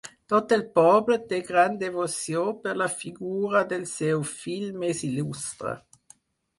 Tot 0.31 0.53
el 0.55 0.61
poble 0.79 1.17
té 1.33 1.39
gran 1.49 1.77
devoció 1.83 2.43
per 2.65 2.75
la 2.85 2.89
figura 3.05 3.65
del 3.77 3.87
seu 3.95 4.27
fill 4.35 4.69
més 4.83 5.07
il·lustre. 5.13 5.81